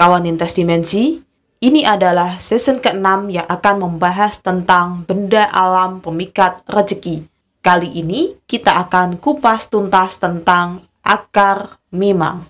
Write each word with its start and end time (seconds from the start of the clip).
Kawan 0.00 0.24
lintas 0.24 0.56
dimensi, 0.56 1.20
ini 1.60 1.84
adalah 1.84 2.40
season 2.40 2.80
ke-6 2.80 3.36
yang 3.36 3.44
akan 3.44 3.84
membahas 3.84 4.40
tentang 4.40 5.04
benda 5.04 5.44
alam 5.52 6.00
pemikat 6.00 6.64
rezeki. 6.64 7.28
Kali 7.60 8.00
ini 8.00 8.32
kita 8.48 8.80
akan 8.80 9.20
kupas 9.20 9.68
tuntas 9.68 10.16
tentang 10.16 10.80
akar 11.04 11.84
mimang. 11.92 12.48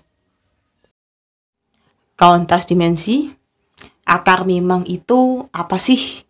Kawan 2.15 2.47
lintas 2.47 2.63
dimensi, 2.71 3.35
akar 4.07 4.47
mimang 4.47 4.87
itu 4.87 5.43
apa 5.51 5.75
sih? 5.75 6.23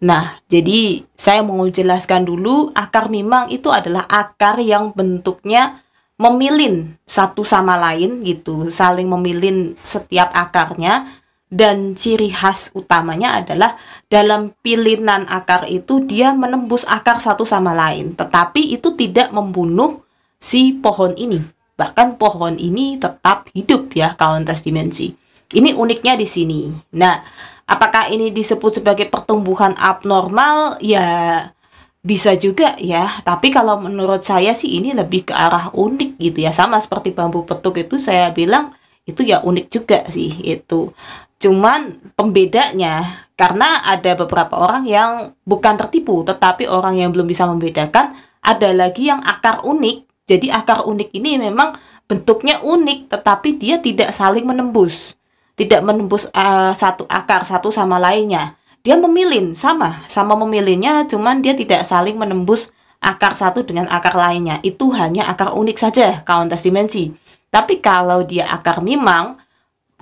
Nah, 0.00 0.40
jadi 0.48 1.04
saya 1.12 1.44
mau 1.44 1.60
jelaskan 1.68 2.24
dulu 2.24 2.72
akar 2.72 3.12
mimang 3.12 3.52
itu 3.52 3.68
adalah 3.68 4.08
akar 4.08 4.64
yang 4.64 4.96
bentuknya 4.96 5.84
memilin 6.18 6.98
satu 7.06 7.46
sama 7.46 7.78
lain 7.78 8.26
gitu, 8.26 8.66
saling 8.68 9.06
memilin 9.06 9.78
setiap 9.86 10.34
akarnya 10.34 11.06
dan 11.48 11.96
ciri 11.96 12.28
khas 12.28 12.68
utamanya 12.76 13.40
adalah 13.40 13.80
dalam 14.12 14.52
pilinan 14.60 15.24
akar 15.30 15.64
itu 15.70 16.04
dia 16.04 16.36
menembus 16.36 16.84
akar 16.84 17.22
satu 17.22 17.48
sama 17.48 17.72
lain, 17.72 18.12
tetapi 18.12 18.76
itu 18.76 18.92
tidak 18.98 19.32
membunuh 19.32 20.04
si 20.36 20.76
pohon 20.76 21.16
ini. 21.16 21.40
Bahkan 21.78 22.18
pohon 22.18 22.58
ini 22.58 22.98
tetap 22.98 23.48
hidup 23.54 23.94
ya 23.94 24.12
kawan 24.18 24.44
tes 24.44 24.60
dimensi. 24.60 25.14
Ini 25.48 25.72
uniknya 25.72 26.18
di 26.18 26.28
sini. 26.28 26.68
Nah, 26.98 27.24
apakah 27.64 28.12
ini 28.12 28.28
disebut 28.34 28.82
sebagai 28.82 29.08
pertumbuhan 29.08 29.72
abnormal? 29.80 30.76
Ya, 30.84 31.54
bisa 31.98 32.38
juga 32.38 32.78
ya, 32.78 33.10
tapi 33.26 33.50
kalau 33.50 33.82
menurut 33.82 34.22
saya 34.22 34.54
sih 34.54 34.78
ini 34.78 34.94
lebih 34.94 35.28
ke 35.28 35.34
arah 35.34 35.74
unik 35.74 36.10
gitu 36.22 36.38
ya. 36.46 36.54
Sama 36.54 36.78
seperti 36.78 37.10
bambu 37.10 37.42
petuk 37.42 37.76
itu 37.78 37.98
saya 37.98 38.30
bilang 38.30 38.72
itu 39.04 39.26
ya 39.26 39.42
unik 39.42 39.66
juga 39.68 39.98
sih 40.08 40.30
itu. 40.46 40.94
Cuman 41.38 42.12
pembedanya 42.18 43.26
karena 43.38 43.82
ada 43.86 44.18
beberapa 44.18 44.58
orang 44.58 44.86
yang 44.86 45.10
bukan 45.46 45.74
tertipu, 45.78 46.22
tetapi 46.26 46.66
orang 46.66 46.98
yang 46.98 47.10
belum 47.14 47.26
bisa 47.26 47.46
membedakan 47.46 48.14
ada 48.42 48.70
lagi 48.74 49.10
yang 49.10 49.22
akar 49.22 49.62
unik. 49.66 50.06
Jadi 50.28 50.52
akar 50.52 50.86
unik 50.86 51.10
ini 51.14 51.38
memang 51.40 51.74
bentuknya 52.06 52.62
unik, 52.62 53.10
tetapi 53.10 53.58
dia 53.58 53.78
tidak 53.78 54.10
saling 54.12 54.44
menembus, 54.46 55.14
tidak 55.58 55.82
menembus 55.82 56.30
uh, 56.34 56.74
satu 56.74 57.06
akar 57.10 57.42
satu 57.46 57.70
sama 57.74 57.98
lainnya 57.98 58.58
dia 58.88 58.96
memilin 58.96 59.52
sama. 59.52 60.00
Sama 60.08 60.32
memilinnya 60.32 61.04
cuman 61.04 61.44
dia 61.44 61.52
tidak 61.52 61.84
saling 61.84 62.16
menembus 62.16 62.72
akar 63.04 63.36
satu 63.36 63.60
dengan 63.60 63.84
akar 63.92 64.16
lainnya. 64.16 64.64
Itu 64.64 64.88
hanya 64.96 65.28
akar 65.28 65.52
unik 65.52 65.76
saja 65.76 66.24
kawan 66.24 66.48
tes 66.48 66.64
dimensi. 66.64 67.12
Tapi 67.52 67.84
kalau 67.84 68.24
dia 68.24 68.48
akar 68.48 68.80
mimang 68.80 69.36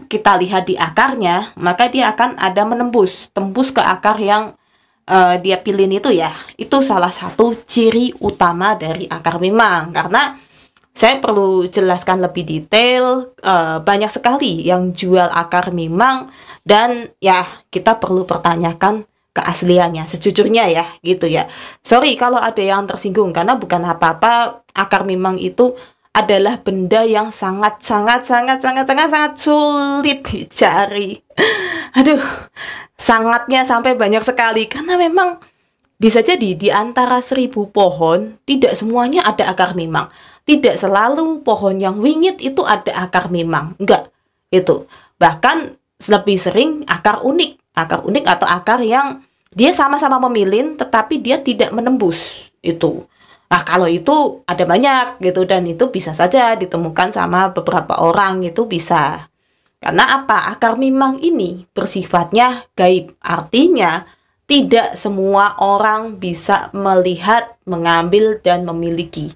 kita 0.06 0.38
lihat 0.38 0.70
di 0.70 0.78
akarnya 0.78 1.50
maka 1.58 1.90
dia 1.90 2.14
akan 2.14 2.38
ada 2.38 2.62
menembus 2.62 3.26
tembus 3.34 3.74
ke 3.74 3.82
akar 3.82 4.22
yang 4.22 4.54
uh, 5.10 5.34
dia 5.42 5.58
pilih 5.58 5.90
itu 5.90 6.14
ya. 6.14 6.30
Itu 6.54 6.78
salah 6.78 7.10
satu 7.10 7.58
ciri 7.66 8.14
utama 8.22 8.78
dari 8.78 9.10
akar 9.10 9.42
mimang 9.42 9.90
karena 9.90 10.38
saya 10.94 11.18
perlu 11.18 11.66
jelaskan 11.66 12.22
lebih 12.22 12.46
detail 12.46 13.34
uh, 13.42 13.82
banyak 13.82 14.14
sekali 14.14 14.62
yang 14.62 14.94
jual 14.94 15.26
akar 15.26 15.74
mimang 15.74 16.30
dan 16.66 17.14
ya 17.22 17.46
kita 17.70 18.02
perlu 18.02 18.26
pertanyakan 18.26 19.06
keasliannya 19.30 20.10
sejujurnya 20.10 20.66
ya 20.66 20.84
gitu 21.06 21.30
ya. 21.30 21.46
Sorry 21.86 22.18
kalau 22.18 22.42
ada 22.42 22.58
yang 22.58 22.90
tersinggung 22.90 23.30
karena 23.30 23.54
bukan 23.54 23.86
apa-apa. 23.86 24.66
Akar 24.76 25.08
memang 25.08 25.40
itu 25.40 25.78
adalah 26.12 26.60
benda 26.60 27.06
yang 27.06 27.30
sangat 27.30 27.80
sangat 27.80 28.26
sangat 28.26 28.58
sangat 28.60 28.84
sangat 28.88 29.08
sangat 29.08 29.32
sulit 29.38 30.26
dicari. 30.26 31.22
Aduh 31.96 32.20
sangatnya 32.98 33.62
sampai 33.62 33.94
banyak 33.94 34.26
sekali. 34.26 34.66
Karena 34.66 34.98
memang 34.98 35.38
bisa 35.96 36.20
jadi 36.20 36.58
di 36.58 36.68
antara 36.68 37.22
seribu 37.22 37.70
pohon 37.70 38.36
tidak 38.44 38.76
semuanya 38.76 39.24
ada 39.24 39.48
akar 39.48 39.72
memang 39.72 40.12
tidak 40.44 40.76
selalu 40.76 41.40
pohon 41.40 41.80
yang 41.80 41.96
wingit 42.02 42.36
itu 42.44 42.60
ada 42.68 42.92
akar 43.08 43.32
memang 43.32 43.72
enggak 43.80 44.12
itu 44.52 44.84
bahkan 45.16 45.80
lebih 46.04 46.36
sering 46.36 46.70
akar 46.84 47.24
unik, 47.24 47.76
akar 47.76 48.04
unik 48.04 48.24
atau 48.28 48.46
akar 48.46 48.80
yang 48.84 49.24
dia 49.56 49.72
sama-sama 49.72 50.20
memilin 50.28 50.76
tetapi 50.76 51.20
dia 51.24 51.40
tidak 51.40 51.72
menembus 51.72 52.52
itu. 52.60 53.08
Nah, 53.46 53.62
kalau 53.62 53.86
itu 53.86 54.42
ada 54.44 54.66
banyak 54.66 55.22
gitu 55.22 55.46
dan 55.46 55.64
itu 55.64 55.88
bisa 55.88 56.10
saja 56.10 56.58
ditemukan 56.58 57.14
sama 57.14 57.54
beberapa 57.54 58.02
orang 58.02 58.42
itu 58.42 58.66
bisa. 58.66 59.30
Karena 59.78 60.18
apa? 60.18 60.50
Akar 60.50 60.74
mimang 60.74 61.22
ini 61.22 61.62
bersifatnya 61.70 62.66
gaib. 62.74 63.14
Artinya 63.22 64.02
tidak 64.50 64.98
semua 64.98 65.54
orang 65.62 66.18
bisa 66.18 66.74
melihat, 66.74 67.54
mengambil 67.66 68.42
dan 68.42 68.66
memiliki. 68.66 69.34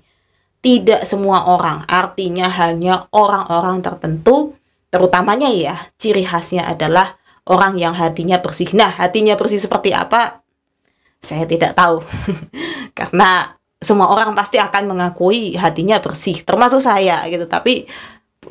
Tidak 0.60 1.08
semua 1.08 1.48
orang, 1.48 1.88
artinya 1.88 2.50
hanya 2.52 3.08
orang-orang 3.16 3.80
tertentu 3.80 4.59
terutamanya 4.90 5.48
ya 5.48 5.78
ciri 5.96 6.26
khasnya 6.26 6.66
adalah 6.66 7.16
orang 7.46 7.78
yang 7.78 7.94
hatinya 7.96 8.42
bersih. 8.42 8.70
Nah, 8.76 8.90
hatinya 8.90 9.38
bersih 9.38 9.62
seperti 9.62 9.94
apa? 9.94 10.42
Saya 11.22 11.46
tidak 11.46 11.78
tahu. 11.78 12.02
Karena 12.98 13.54
semua 13.80 14.12
orang 14.12 14.36
pasti 14.36 14.60
akan 14.60 14.92
mengakui 14.92 15.56
hatinya 15.56 16.02
bersih, 16.02 16.42
termasuk 16.44 16.84
saya 16.84 17.22
gitu. 17.30 17.48
Tapi 17.48 17.88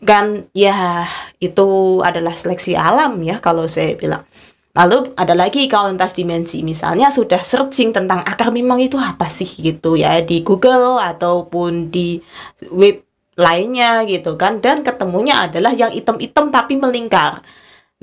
kan 0.03 0.47
ya 0.55 1.05
itu 1.41 1.99
adalah 2.05 2.33
seleksi 2.33 2.73
alam 2.73 3.19
ya 3.21 3.37
kalau 3.37 3.67
saya 3.69 3.93
bilang. 3.93 4.23
Lalu 4.77 5.11
ada 5.17 5.33
lagi 5.33 5.65
kauntas 5.65 6.13
dimensi, 6.13 6.61
misalnya 6.61 7.09
sudah 7.09 7.41
searching 7.41 7.89
tentang 7.89 8.21
akar 8.21 8.53
memang 8.53 8.77
itu 8.77 8.95
apa 9.01 9.25
sih 9.27 9.49
gitu 9.59 9.97
ya 9.97 10.21
di 10.21 10.45
Google 10.45 11.01
ataupun 11.01 11.89
di 11.89 12.21
web 12.69 13.08
lainnya 13.39 14.03
gitu 14.03 14.35
kan 14.35 14.59
dan 14.59 14.83
ketemunya 14.83 15.47
adalah 15.47 15.71
yang 15.71 15.95
item-item 15.95 16.51
tapi 16.51 16.75
melingkar. 16.75 17.39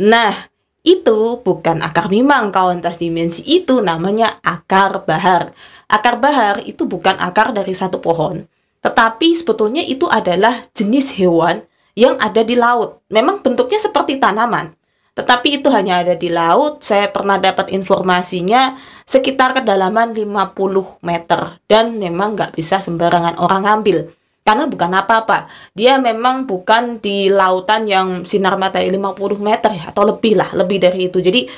Nah, 0.01 0.33
itu 0.81 1.45
bukan 1.45 1.85
akar 1.85 2.09
mimang 2.09 2.49
kawan 2.49 2.81
tas 2.81 2.97
dimensi 2.97 3.45
itu 3.45 3.85
namanya 3.85 4.41
akar 4.41 5.05
bahar. 5.05 5.53
Akar 5.87 6.17
bahar 6.17 6.65
itu 6.65 6.89
bukan 6.89 7.21
akar 7.21 7.53
dari 7.53 7.77
satu 7.77 8.01
pohon, 8.01 8.49
tetapi 8.81 9.37
sebetulnya 9.37 9.85
itu 9.85 10.09
adalah 10.09 10.57
jenis 10.73 11.15
hewan 11.21 11.63
yang 11.95 12.17
ada 12.19 12.43
di 12.43 12.57
laut. 12.59 13.05
Memang 13.13 13.39
bentuknya 13.45 13.79
seperti 13.79 14.19
tanaman, 14.19 14.75
tetapi 15.15 15.63
itu 15.63 15.69
hanya 15.71 16.03
ada 16.03 16.19
di 16.19 16.27
laut. 16.27 16.83
Saya 16.83 17.07
pernah 17.11 17.39
dapat 17.39 17.71
informasinya 17.71 18.75
sekitar 19.07 19.63
kedalaman 19.63 20.11
50 20.11 21.07
meter 21.07 21.63
dan 21.71 21.99
memang 21.99 22.35
nggak 22.35 22.55
bisa 22.59 22.83
sembarangan 22.83 23.39
orang 23.39 23.63
ambil 23.67 24.11
karena 24.47 24.71
bukan 24.71 24.95
apa-apa. 24.95 25.51
Dia 25.75 25.99
memang 25.99 26.47
bukan 26.47 27.03
di 27.03 27.27
lautan 27.27 27.91
yang 27.91 28.23
sinar 28.23 28.55
matahari 28.55 28.95
50 28.95 29.43
meter 29.43 29.75
ya 29.75 29.91
atau 29.91 30.07
lebih 30.07 30.39
lah, 30.39 30.55
lebih 30.55 30.79
dari 30.79 31.11
itu. 31.11 31.19
Jadi 31.19 31.51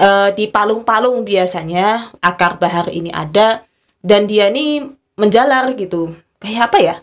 uh, 0.00 0.32
di 0.32 0.48
palung-palung 0.48 1.20
biasanya 1.20 2.16
akar 2.24 2.56
bahar 2.56 2.88
ini 2.88 3.12
ada 3.12 3.60
dan 4.00 4.24
dia 4.24 4.48
ini 4.48 4.88
menjalar 5.20 5.76
gitu. 5.76 6.16
Kayak 6.40 6.72
apa 6.72 6.78
ya? 6.80 6.96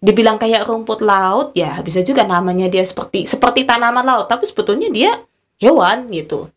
Dibilang 0.00 0.40
kayak 0.40 0.64
rumput 0.64 1.04
laut 1.04 1.52
ya 1.52 1.76
bisa 1.84 2.00
juga 2.00 2.24
namanya 2.24 2.72
dia 2.72 2.80
seperti 2.80 3.28
seperti 3.28 3.68
tanaman 3.68 4.00
laut, 4.00 4.32
tapi 4.32 4.48
sebetulnya 4.48 4.88
dia 4.88 5.12
hewan 5.60 6.08
gitu 6.08 6.48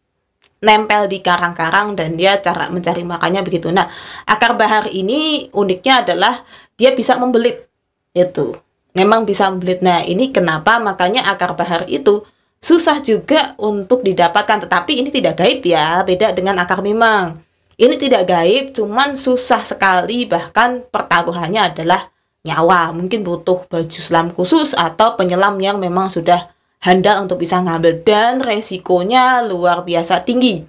nempel 0.64 1.12
di 1.12 1.20
karang-karang 1.20 1.92
dan 2.00 2.16
dia 2.16 2.40
cara 2.40 2.72
mencari 2.72 3.04
makannya 3.04 3.44
begitu. 3.44 3.68
Nah, 3.68 3.92
akar 4.24 4.56
bahar 4.56 4.88
ini 4.88 5.52
uniknya 5.52 6.08
adalah 6.08 6.48
dia 6.80 6.96
bisa 6.96 7.20
membelit 7.20 7.68
itu 8.14 8.56
memang 8.94 9.26
bisa 9.26 9.50
membelit. 9.50 9.82
Nah, 9.82 10.06
ini 10.06 10.30
kenapa 10.30 10.78
makanya 10.80 11.26
akar 11.28 11.58
bahar 11.58 11.84
itu 11.90 12.24
susah 12.64 13.02
juga 13.04 13.58
untuk 13.60 14.06
didapatkan. 14.06 14.70
Tetapi 14.70 15.04
ini 15.04 15.10
tidak 15.12 15.42
gaib 15.42 15.66
ya, 15.66 16.06
beda 16.06 16.32
dengan 16.32 16.62
akar 16.62 16.80
memang. 16.80 17.42
Ini 17.74 17.98
tidak 17.98 18.30
gaib, 18.30 18.66
cuman 18.72 19.18
susah 19.18 19.66
sekali 19.66 20.30
bahkan 20.30 20.86
pertaruhannya 20.88 21.74
adalah 21.74 22.14
nyawa. 22.46 22.94
Mungkin 22.94 23.26
butuh 23.26 23.66
baju 23.66 24.00
selam 24.00 24.30
khusus 24.30 24.78
atau 24.78 25.18
penyelam 25.18 25.58
yang 25.58 25.82
memang 25.82 26.08
sudah 26.08 26.54
handal 26.86 27.26
untuk 27.26 27.42
bisa 27.42 27.58
ngambil 27.60 28.06
dan 28.06 28.40
resikonya 28.40 29.42
luar 29.42 29.82
biasa 29.82 30.22
tinggi. 30.22 30.62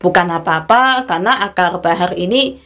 Bukan 0.00 0.28
apa-apa 0.28 1.08
karena 1.08 1.40
akar 1.44 1.80
bahar 1.80 2.12
ini 2.12 2.60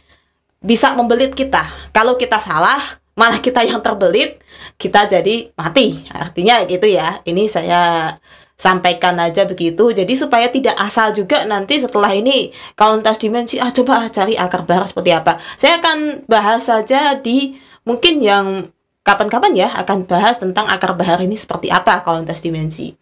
bisa 0.59 0.91
membelit 0.91 1.31
kita. 1.31 1.63
Kalau 1.95 2.19
kita 2.19 2.39
salah, 2.39 2.79
malah 3.15 3.39
kita 3.39 3.63
yang 3.63 3.79
terbelit 3.79 4.43
kita 4.75 5.07
jadi 5.07 5.49
mati. 5.55 6.03
Artinya 6.11 6.63
gitu 6.67 6.87
ya. 6.87 7.23
Ini 7.23 7.43
saya 7.47 8.15
sampaikan 8.55 9.15
aja 9.19 9.43
begitu. 9.47 9.91
Jadi 9.91 10.13
supaya 10.15 10.47
tidak 10.51 10.75
asal 10.79 11.11
juga 11.11 11.43
nanti 11.47 11.79
setelah 11.79 12.11
ini 12.15 12.51
kauntas 12.75 13.19
dimensi 13.19 13.59
ah 13.59 13.71
coba 13.71 14.07
cari 14.11 14.35
akar 14.35 14.67
bahar 14.67 14.87
seperti 14.87 15.11
apa. 15.15 15.39
Saya 15.59 15.79
akan 15.79 16.27
bahas 16.27 16.67
saja 16.67 17.15
di 17.19 17.55
mungkin 17.87 18.19
yang 18.23 18.71
kapan-kapan 19.05 19.53
ya 19.55 19.69
akan 19.79 20.07
bahas 20.07 20.39
tentang 20.39 20.67
akar 20.67 20.95
bahar 20.95 21.19
ini 21.23 21.35
seperti 21.39 21.71
apa 21.71 22.03
kauntas 22.03 22.43
dimensi. 22.43 22.95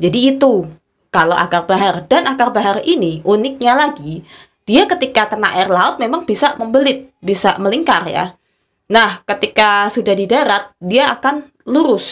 Jadi 0.00 0.34
itu 0.36 0.66
kalau 1.14 1.38
akar 1.38 1.70
bahar. 1.70 2.02
Dan 2.10 2.26
akar 2.26 2.50
bahar 2.50 2.82
ini 2.82 3.22
uniknya 3.22 3.78
lagi, 3.78 4.26
dia 4.66 4.90
ketika 4.90 5.30
kena 5.30 5.54
air 5.54 5.70
laut 5.70 6.02
memang 6.02 6.26
bisa 6.26 6.58
membelit, 6.58 7.14
bisa 7.22 7.54
melingkar 7.62 8.02
ya. 8.10 8.34
Nah, 8.94 9.26
ketika 9.26 9.90
sudah 9.90 10.14
di 10.14 10.30
darat, 10.30 10.70
dia 10.78 11.10
akan 11.10 11.50
lurus. 11.66 12.06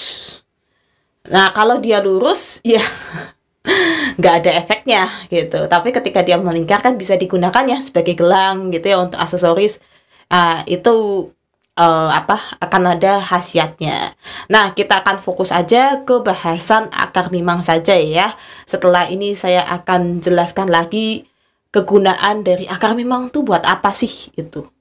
Nah, 1.31 1.55
kalau 1.55 1.79
dia 1.79 2.02
lurus, 2.02 2.58
ya 2.67 2.82
nggak 4.19 4.34
ada 4.43 4.50
efeknya 4.58 5.06
gitu. 5.31 5.70
Tapi 5.70 5.94
ketika 5.94 6.26
dia 6.26 6.34
melingkar 6.43 6.82
kan 6.82 6.99
bisa 6.99 7.14
digunakan 7.14 7.62
ya 7.62 7.79
sebagai 7.79 8.19
gelang 8.19 8.75
gitu 8.75 8.90
ya 8.90 8.99
untuk 8.99 9.23
aksesoris. 9.23 9.79
Uh, 10.32 10.64
itu 10.67 11.29
uh, 11.79 12.11
apa 12.11 12.40
akan 12.58 12.99
ada 12.99 13.23
khasiatnya. 13.23 14.17
Nah, 14.50 14.75
kita 14.75 15.06
akan 15.06 15.23
fokus 15.23 15.55
aja 15.55 16.02
ke 16.02 16.19
bahasan 16.19 16.90
akar 16.90 17.31
mimang 17.31 17.62
saja 17.62 17.94
ya. 17.94 18.35
Setelah 18.67 19.06
ini 19.06 19.38
saya 19.38 19.62
akan 19.70 20.19
jelaskan 20.19 20.67
lagi 20.67 21.31
kegunaan 21.70 22.43
dari 22.43 22.67
akar 22.67 22.99
mimang 22.99 23.31
itu 23.31 23.44
buat 23.46 23.62
apa 23.62 23.94
sih 23.94 24.35
itu. 24.35 24.72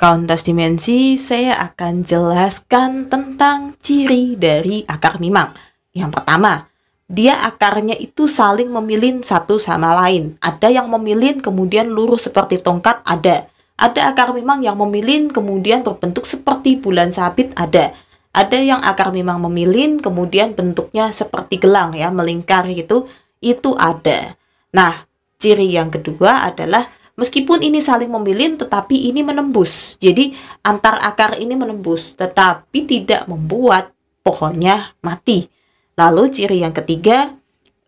Kauntas 0.00 0.48
dimensi, 0.48 1.20
saya 1.20 1.60
akan 1.60 2.00
jelaskan 2.00 3.12
tentang 3.12 3.76
ciri 3.84 4.32
dari 4.32 4.80
akar 4.88 5.20
mimang. 5.20 5.52
Yang 5.92 6.16
pertama, 6.16 6.72
dia 7.04 7.36
akarnya 7.44 8.00
itu 8.00 8.24
saling 8.24 8.72
memilin 8.72 9.20
satu 9.20 9.60
sama 9.60 9.92
lain. 9.92 10.40
Ada 10.40 10.72
yang 10.72 10.88
memilin 10.88 11.44
kemudian 11.44 11.92
lurus 11.92 12.32
seperti 12.32 12.56
tongkat, 12.64 13.04
ada. 13.04 13.44
Ada 13.76 14.16
akar 14.16 14.32
mimang 14.32 14.64
yang 14.64 14.80
memilin 14.80 15.28
kemudian 15.28 15.84
berbentuk 15.84 16.24
seperti 16.24 16.80
bulan 16.80 17.12
sabit, 17.12 17.52
ada. 17.52 17.92
Ada 18.32 18.56
yang 18.56 18.80
akar 18.80 19.12
mimang 19.12 19.36
memilin 19.52 20.00
kemudian 20.00 20.56
bentuknya 20.56 21.12
seperti 21.12 21.60
gelang 21.60 21.92
ya, 21.92 22.08
melingkar 22.08 22.64
gitu, 22.72 23.04
itu 23.44 23.76
ada. 23.76 24.32
Nah, 24.72 25.04
ciri 25.36 25.68
yang 25.68 25.92
kedua 25.92 26.48
adalah 26.48 26.88
Meskipun 27.20 27.60
ini 27.60 27.84
saling 27.84 28.08
memilin 28.08 28.56
tetapi 28.56 29.12
ini 29.12 29.20
menembus. 29.20 30.00
Jadi 30.00 30.32
antar 30.64 30.96
akar 31.04 31.36
ini 31.36 31.52
menembus 31.52 32.16
tetapi 32.16 32.88
tidak 32.88 33.28
membuat 33.28 33.92
pohonnya 34.24 34.96
mati. 35.04 35.52
Lalu 36.00 36.32
ciri 36.32 36.64
yang 36.64 36.72
ketiga, 36.72 37.36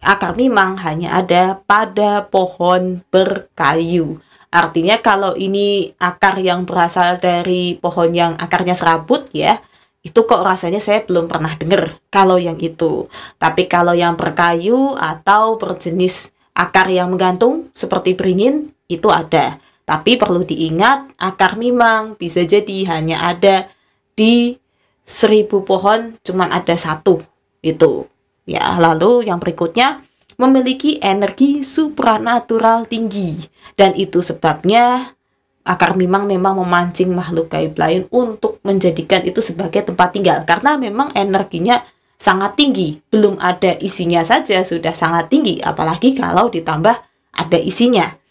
akar 0.05 0.37
mimang 0.37 0.76
hanya 0.84 1.17
ada 1.17 1.64
pada 1.64 2.29
pohon 2.29 3.00
berkayu. 3.08 4.20
Artinya 4.52 5.00
kalau 5.00 5.32
ini 5.32 5.96
akar 5.96 6.37
yang 6.37 6.69
berasal 6.69 7.17
dari 7.17 7.81
pohon 7.81 8.12
yang 8.12 8.37
akarnya 8.37 8.76
serabut 8.76 9.32
ya, 9.32 9.56
itu 10.05 10.29
kok 10.29 10.44
rasanya 10.44 10.76
saya 10.76 11.08
belum 11.08 11.25
pernah 11.25 11.56
dengar 11.56 11.96
kalau 12.12 12.37
yang 12.37 12.61
itu. 12.61 13.08
Tapi 13.40 13.64
kalau 13.64 13.96
yang 13.96 14.12
berkayu 14.20 14.93
atau 14.93 15.56
berjenis 15.56 16.37
akar 16.52 16.93
yang 16.93 17.08
menggantung 17.17 17.73
seperti 17.73 18.12
beringin 18.12 18.76
itu 18.97 19.09
ada. 19.09 19.61
Tapi 19.83 20.15
perlu 20.15 20.47
diingat, 20.47 21.19
akar 21.19 21.59
mimang 21.59 22.15
bisa 22.15 22.47
jadi 22.47 22.87
hanya 22.97 23.29
ada 23.29 23.67
di 24.15 24.56
seribu 25.03 25.67
pohon 25.67 26.17
cuman 26.23 26.55
ada 26.55 26.79
satu. 26.79 27.21
Itu. 27.62 28.06
Ya, 28.47 28.75
lalu 28.79 29.27
yang 29.27 29.39
berikutnya 29.39 30.03
memiliki 30.39 30.99
energi 31.03 31.62
supranatural 31.67 32.87
tinggi. 32.87 33.39
Dan 33.75 33.94
itu 33.99 34.23
sebabnya 34.23 35.15
akar 35.62 35.94
mimang 35.94 36.27
memang 36.27 36.59
memancing 36.59 37.11
makhluk 37.15 37.50
gaib 37.50 37.79
lain 37.79 38.06
untuk 38.11 38.59
menjadikan 38.67 39.23
itu 39.23 39.43
sebagai 39.43 39.83
tempat 39.83 40.15
tinggal. 40.15 40.43
Karena 40.47 40.79
memang 40.79 41.11
energinya 41.15 41.83
sangat 42.19 42.55
tinggi. 42.55 43.03
Belum 43.11 43.35
ada 43.43 43.75
isinya 43.83 44.23
saja 44.23 44.62
sudah 44.62 44.94
sangat 44.94 45.27
tinggi. 45.31 45.59
Apalagi 45.62 46.15
kalau 46.15 46.50
ditambah 46.50 46.97
ada 47.33 47.59
isinya 47.59 48.22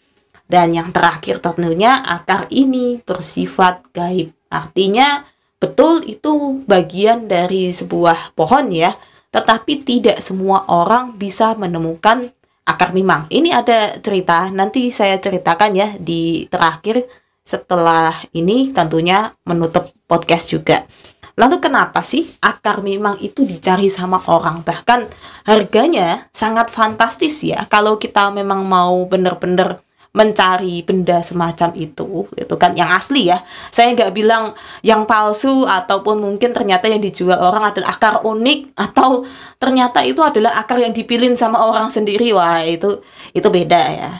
dan 0.50 0.74
yang 0.74 0.90
terakhir 0.90 1.38
tentunya 1.40 2.00
akar 2.02 2.46
ini 2.50 3.00
bersifat 3.02 3.82
gaib. 3.94 4.34
Artinya 4.52 5.24
betul 5.62 6.04
itu 6.04 6.62
bagian 6.66 7.30
dari 7.30 7.70
sebuah 7.70 8.34
pohon 8.36 8.68
ya, 8.74 8.92
tetapi 9.32 9.86
tidak 9.86 10.18
semua 10.20 10.68
orang 10.68 11.16
bisa 11.16 11.56
menemukan 11.56 12.30
akar 12.68 12.94
mimang. 12.94 13.26
Ini 13.32 13.50
ada 13.64 13.96
cerita, 13.98 14.52
nanti 14.52 14.92
saya 14.92 15.18
ceritakan 15.18 15.72
ya 15.74 15.88
di 15.98 16.46
terakhir 16.46 17.06
setelah 17.42 18.14
ini 18.36 18.70
tentunya 18.70 19.34
menutup 19.42 19.90
podcast 20.06 20.52
juga. 20.52 20.86
Lalu 21.32 21.64
kenapa 21.64 22.04
sih 22.04 22.28
akar 22.44 22.84
mimang 22.84 23.16
itu 23.24 23.42
dicari 23.48 23.88
sama 23.88 24.20
orang? 24.28 24.60
Bahkan 24.62 25.00
harganya 25.48 26.28
sangat 26.30 26.68
fantastis 26.68 27.40
ya. 27.40 27.64
Kalau 27.72 27.96
kita 27.96 28.28
memang 28.30 28.68
mau 28.68 29.08
benar-benar 29.08 29.80
mencari 30.12 30.84
benda 30.84 31.24
semacam 31.24 31.72
itu 31.72 32.28
itu 32.36 32.54
kan 32.60 32.76
yang 32.76 32.92
asli 32.92 33.32
ya. 33.32 33.40
Saya 33.72 33.96
nggak 33.96 34.12
bilang 34.12 34.52
yang 34.84 35.08
palsu 35.08 35.64
ataupun 35.64 36.20
mungkin 36.20 36.52
ternyata 36.52 36.88
yang 36.88 37.00
dijual 37.00 37.40
orang 37.40 37.72
adalah 37.72 37.96
akar 37.96 38.14
unik 38.20 38.76
atau 38.76 39.24
ternyata 39.56 40.04
itu 40.04 40.20
adalah 40.20 40.56
akar 40.60 40.84
yang 40.84 40.92
dipilih 40.92 41.32
sama 41.34 41.64
orang 41.64 41.88
sendiri. 41.88 42.30
Wah 42.36 42.60
itu 42.64 43.00
itu 43.32 43.48
beda 43.48 43.82
ya. 43.92 44.12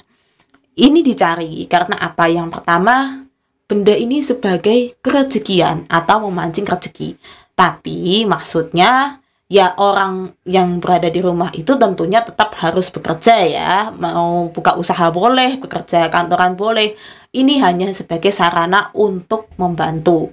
Ini 0.72 1.04
dicari 1.04 1.68
karena 1.68 2.00
apa? 2.00 2.24
Yang 2.32 2.48
pertama 2.56 3.28
benda 3.68 3.92
ini 3.92 4.24
sebagai 4.24 4.96
kerejekian 5.04 5.88
atau 5.88 6.28
memancing 6.28 6.64
rezeki 6.64 7.16
tapi 7.52 8.26
maksudnya 8.26 9.21
ya 9.52 9.76
orang 9.76 10.32
yang 10.48 10.80
berada 10.80 11.12
di 11.12 11.20
rumah 11.20 11.52
itu 11.52 11.76
tentunya 11.76 12.24
tetap 12.24 12.56
harus 12.56 12.88
bekerja 12.88 13.36
ya. 13.44 13.72
Mau 13.92 14.48
buka 14.48 14.80
usaha 14.80 15.12
boleh 15.12 15.60
bekerja 15.60 16.08
kantoran 16.08 16.56
boleh. 16.56 16.96
Ini 17.36 17.60
hanya 17.60 17.92
sebagai 17.92 18.32
sarana 18.32 18.88
untuk 18.96 19.52
membantu. 19.60 20.32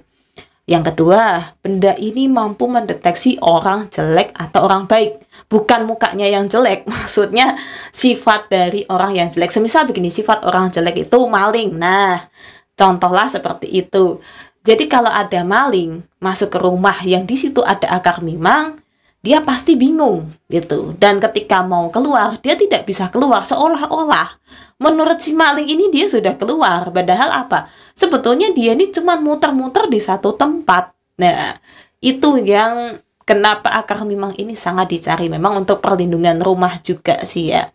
Yang 0.64 0.94
kedua 0.94 1.52
benda 1.60 1.92
ini 2.00 2.32
mampu 2.32 2.64
mendeteksi 2.64 3.36
orang 3.44 3.92
jelek 3.92 4.32
atau 4.32 4.64
orang 4.64 4.88
baik. 4.88 5.20
Bukan 5.52 5.84
mukanya 5.84 6.24
yang 6.24 6.48
jelek 6.48 6.88
maksudnya 6.92 7.60
sifat 7.92 8.48
dari 8.48 8.88
orang 8.88 9.12
yang 9.20 9.28
jelek. 9.28 9.52
Semisal 9.52 9.84
begini 9.84 10.08
sifat 10.08 10.48
orang 10.48 10.72
jelek 10.72 11.04
itu 11.04 11.18
maling. 11.28 11.76
Nah 11.76 12.24
contohlah 12.72 13.28
seperti 13.28 13.68
itu. 13.68 14.24
Jadi 14.64 14.88
kalau 14.88 15.12
ada 15.12 15.44
maling 15.44 16.04
masuk 16.20 16.52
ke 16.52 16.58
rumah 16.60 16.96
yang 17.04 17.24
di 17.28 17.36
situ 17.36 17.60
ada 17.64 17.96
akar 17.96 18.24
mimang 18.24 18.80
dia 19.20 19.44
pasti 19.44 19.76
bingung 19.76 20.32
gitu. 20.48 20.96
Dan 20.96 21.20
ketika 21.20 21.60
mau 21.60 21.92
keluar, 21.92 22.40
dia 22.40 22.56
tidak 22.56 22.88
bisa 22.88 23.12
keluar 23.12 23.44
seolah-olah 23.44 24.40
menurut 24.80 25.20
si 25.20 25.36
maling 25.36 25.68
ini 25.68 25.92
dia 25.92 26.08
sudah 26.08 26.34
keluar. 26.40 26.88
Padahal 26.88 27.28
apa? 27.44 27.68
Sebetulnya 27.92 28.50
dia 28.56 28.72
ini 28.72 28.88
cuma 28.88 29.20
muter-muter 29.20 29.86
di 29.92 30.00
satu 30.00 30.32
tempat. 30.34 30.96
Nah, 31.20 31.60
itu 32.00 32.40
yang 32.40 32.96
kenapa 33.28 33.68
akar 33.76 34.08
memang 34.08 34.32
ini 34.40 34.56
sangat 34.56 34.88
dicari 34.88 35.28
memang 35.28 35.62
untuk 35.62 35.84
perlindungan 35.84 36.40
rumah 36.40 36.80
juga 36.80 37.20
sih 37.28 37.52
ya. 37.52 37.68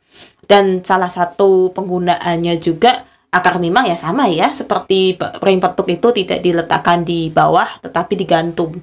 Dan 0.49 0.81
salah 0.81 1.09
satu 1.09 1.69
penggunaannya 1.77 2.57
juga 2.57 3.05
akar 3.29 3.61
memang 3.61 3.85
ya 3.85 3.97
sama 3.99 4.31
ya 4.31 4.49
seperti 4.49 5.19
ring 5.43 5.59
petuk 5.59 5.91
itu 5.91 6.07
tidak 6.23 6.39
diletakkan 6.39 7.03
di 7.03 7.27
bawah 7.27 7.67
tetapi 7.83 8.15
digantung 8.15 8.79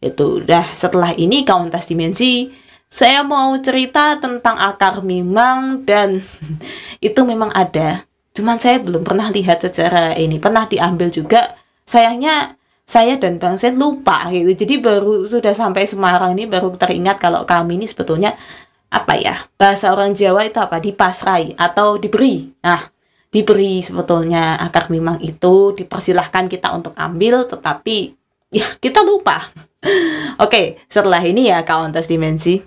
itu 0.00 0.44
udah 0.44 0.76
setelah 0.76 1.16
ini 1.16 1.42
kauntas 1.42 1.88
dimensi 1.88 2.52
saya 2.86 3.26
mau 3.26 3.50
cerita 3.58 4.14
tentang 4.22 4.54
akar 4.54 5.02
mimang 5.02 5.82
dan 5.82 6.22
itu 7.06 7.20
memang 7.26 7.50
ada. 7.50 8.06
Cuman 8.30 8.62
saya 8.62 8.78
belum 8.78 9.02
pernah 9.02 9.26
lihat 9.32 9.64
secara 9.64 10.14
ini 10.14 10.38
pernah 10.38 10.68
diambil 10.70 11.10
juga. 11.10 11.56
Sayangnya 11.82 12.54
saya 12.86 13.18
dan 13.18 13.42
Bang 13.42 13.58
Sen 13.58 13.74
lupa 13.74 14.30
gitu. 14.30 14.54
Jadi 14.54 14.78
baru 14.78 15.26
sudah 15.26 15.50
sampai 15.50 15.88
Semarang 15.88 16.38
ini 16.38 16.46
baru 16.46 16.70
teringat 16.78 17.18
kalau 17.18 17.42
kami 17.42 17.74
ini 17.80 17.86
sebetulnya 17.90 18.38
apa 18.86 19.18
ya 19.18 19.50
bahasa 19.58 19.90
orang 19.90 20.14
Jawa 20.14 20.46
itu 20.46 20.62
apa? 20.62 20.78
Dipasrai 20.78 21.58
atau 21.58 21.98
diberi. 21.98 22.54
Nah 22.62 22.86
diberi 23.34 23.82
sebetulnya 23.82 24.54
akar 24.62 24.88
mimang 24.94 25.18
itu 25.26 25.74
dipersilahkan 25.74 26.46
kita 26.46 26.70
untuk 26.70 26.94
ambil 26.94 27.50
tetapi 27.50 28.14
ya 28.54 28.78
kita 28.78 29.02
lupa 29.02 29.50
Oke, 30.44 30.80
setelah 30.90 31.22
ini 31.22 31.48
ya 31.50 31.62
Kauntas 31.62 32.10
Dimensi. 32.10 32.62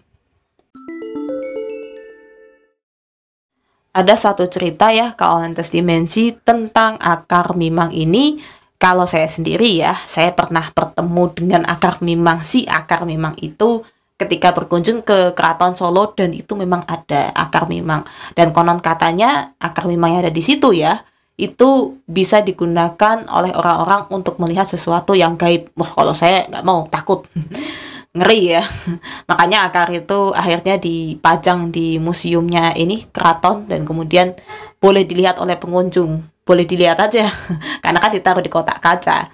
Ada 3.89 4.15
satu 4.15 4.45
cerita 4.45 4.93
ya 4.93 5.17
Kauntas 5.17 5.73
Dimensi 5.73 6.31
tentang 6.33 6.95
akar 7.01 7.57
mimang 7.57 7.91
ini. 7.91 8.39
Kalau 8.79 9.03
saya 9.03 9.27
sendiri 9.27 9.83
ya, 9.83 9.99
saya 10.07 10.31
pernah 10.31 10.71
bertemu 10.71 11.23
dengan 11.35 11.61
akar 11.67 11.99
mimang 11.99 12.47
si 12.47 12.63
akar 12.63 13.03
mimang 13.03 13.35
itu 13.43 13.83
ketika 14.19 14.51
berkunjung 14.55 15.03
ke 15.03 15.35
keraton 15.35 15.75
Solo 15.79 16.11
dan 16.15 16.35
itu 16.35 16.55
memang 16.55 16.83
ada 16.87 17.31
akar 17.31 17.71
mimang 17.71 18.03
dan 18.35 18.51
konon 18.51 18.83
katanya 18.83 19.55
akar 19.59 19.87
mimang 19.87 20.15
yang 20.15 20.27
ada 20.27 20.33
di 20.35 20.43
situ 20.43 20.75
ya 20.75 20.99
itu 21.39 21.95
bisa 22.03 22.43
digunakan 22.43 23.23
oleh 23.31 23.55
orang-orang 23.55 24.11
untuk 24.11 24.35
melihat 24.43 24.67
sesuatu 24.67 25.15
yang 25.15 25.39
gaib. 25.39 25.71
Wah, 25.79 25.87
kalau 25.95 26.11
saya 26.11 26.43
nggak 26.51 26.67
mau, 26.67 26.83
takut. 26.91 27.23
Ngeri 28.19 28.59
ya. 28.59 28.63
Makanya 29.31 29.71
akar 29.71 29.87
itu 29.95 30.35
akhirnya 30.35 30.75
dipajang 30.75 31.71
di 31.71 31.95
museumnya 31.95 32.75
ini, 32.75 33.07
keraton, 33.07 33.71
dan 33.71 33.87
kemudian 33.87 34.35
boleh 34.83 35.07
dilihat 35.07 35.39
oleh 35.39 35.55
pengunjung. 35.55 36.27
Boleh 36.43 36.67
dilihat 36.67 36.99
aja, 36.99 37.31
karena 37.83 38.03
kan 38.03 38.11
ditaruh 38.11 38.43
di 38.43 38.51
kotak 38.51 38.83
kaca. 38.83 39.31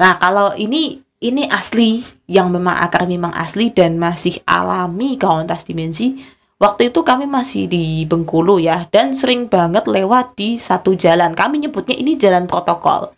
Nah, 0.00 0.16
kalau 0.16 0.56
ini 0.56 1.02
ini 1.18 1.50
asli, 1.50 2.00
yang 2.30 2.54
memang 2.54 2.78
akar 2.78 3.04
memang 3.04 3.34
asli 3.34 3.74
dan 3.74 3.98
masih 3.98 4.38
alami 4.46 5.18
kauntas 5.18 5.66
dimensi, 5.66 6.14
Waktu 6.58 6.90
itu 6.90 7.06
kami 7.06 7.30
masih 7.30 7.70
di 7.70 8.02
Bengkulu 8.02 8.58
ya, 8.58 8.90
dan 8.90 9.14
sering 9.14 9.46
banget 9.46 9.86
lewat 9.86 10.34
di 10.34 10.58
satu 10.58 10.98
jalan. 10.98 11.30
Kami 11.30 11.62
nyebutnya 11.62 11.94
ini 11.94 12.18
jalan 12.18 12.50
protokol. 12.50 13.14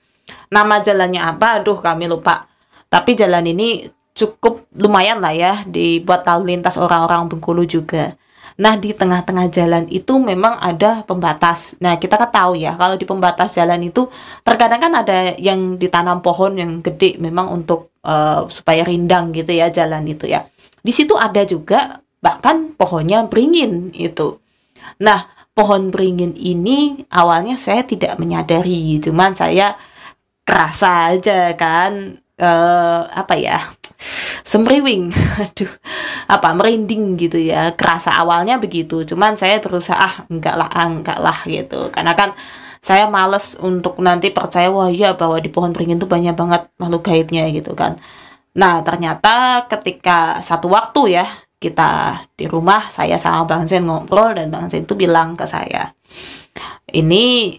Nama 0.53 0.85
jalannya 0.85 1.25
apa? 1.25 1.65
Aduh, 1.65 1.81
kami 1.81 2.05
lupa. 2.05 2.45
Tapi 2.93 3.17
jalan 3.17 3.49
ini 3.49 3.89
cukup 4.13 4.69
lumayan 4.77 5.25
lah 5.25 5.33
ya, 5.33 5.65
dibuat 5.65 6.29
lalu 6.29 6.53
lintas 6.53 6.77
orang-orang 6.77 7.33
Bengkulu 7.33 7.65
juga. 7.65 8.13
Nah, 8.61 8.77
di 8.77 8.93
tengah-tengah 8.93 9.49
jalan 9.49 9.89
itu 9.89 10.21
memang 10.21 10.61
ada 10.61 11.01
pembatas. 11.09 11.81
Nah, 11.81 11.97
kita 11.97 12.21
kan 12.21 12.29
tahu 12.29 12.61
ya, 12.61 12.77
kalau 12.77 13.01
di 13.01 13.09
pembatas 13.09 13.57
jalan 13.57 13.81
itu 13.81 14.05
terkadang 14.45 14.85
kan 14.85 14.93
ada 15.01 15.33
yang 15.41 15.81
ditanam 15.81 16.21
pohon 16.21 16.61
yang 16.61 16.85
gede 16.85 17.17
memang 17.17 17.49
untuk 17.49 17.97
uh, 18.05 18.45
supaya 18.53 18.85
rindang 18.85 19.33
gitu 19.33 19.57
ya 19.57 19.73
jalan 19.73 20.05
itu 20.05 20.29
ya. 20.29 20.45
Di 20.85 20.93
situ 20.93 21.17
ada 21.17 21.41
juga 21.49 22.05
bahkan 22.21 22.77
pohonnya 22.77 23.25
beringin 23.27 23.93
itu. 23.97 24.41
Nah, 25.01 25.29
pohon 25.53 25.93
beringin 25.93 26.37
ini 26.37 27.05
awalnya 27.13 27.57
saya 27.57 27.85
tidak 27.85 28.17
menyadari, 28.21 29.01
cuman 29.01 29.37
saya 29.37 29.77
kerasa 30.45 31.17
aja 31.17 31.53
kan 31.57 32.21
uh, 32.41 33.03
apa 33.11 33.35
ya 33.37 33.59
semriwing. 34.45 35.13
Aduh 35.45 35.73
apa 36.31 36.55
merinding 36.55 37.19
gitu 37.19 37.43
ya 37.43 37.75
kerasa 37.75 38.15
awalnya 38.15 38.57
begitu. 38.63 39.03
Cuman 39.03 39.35
saya 39.35 39.59
berusaha 39.59 39.99
ah 39.99 40.15
enggak 40.31 40.55
lah 40.55 40.71
ah, 40.71 40.87
enggak 40.87 41.19
lah 41.19 41.39
gitu. 41.47 41.91
Karena 41.91 42.15
kan 42.15 42.31
saya 42.81 43.11
males 43.11 43.59
untuk 43.61 43.99
nanti 44.01 44.33
percaya 44.33 44.71
wah 44.73 44.89
iya 44.89 45.13
bahwa 45.19 45.37
di 45.43 45.51
pohon 45.53 45.75
beringin 45.75 46.01
tuh 46.01 46.09
banyak 46.09 46.33
banget 46.39 46.63
makhluk 46.79 47.03
gaibnya 47.05 47.51
gitu 47.51 47.75
kan. 47.75 47.99
Nah 48.55 48.81
ternyata 48.87 49.67
ketika 49.67 50.39
satu 50.41 50.71
waktu 50.71 51.21
ya 51.21 51.27
kita 51.61 52.25
di 52.35 52.49
rumah 52.49 52.89
saya 52.89 53.21
sama 53.21 53.45
Bang 53.45 53.69
Zen 53.69 53.85
ngobrol 53.85 54.33
dan 54.33 54.49
Bang 54.49 54.73
Zen 54.73 54.89
itu 54.89 54.97
bilang 54.97 55.37
ke 55.37 55.45
saya 55.45 55.93
ini 56.93 57.57